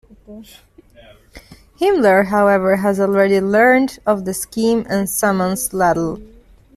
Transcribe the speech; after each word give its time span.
Himmler, 1.79 2.25
however, 2.25 2.77
has 2.77 2.99
already 2.99 3.39
learned 3.39 3.99
of 4.03 4.25
the 4.25 4.33
scheme 4.33 4.83
and 4.89 5.07
summons 5.07 5.69
Radl. 5.69 6.19